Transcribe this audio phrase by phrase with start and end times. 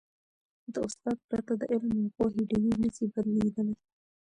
[0.73, 3.75] د استاد پرته، د علم او پوهې ډېوي نه سي بلېدلی.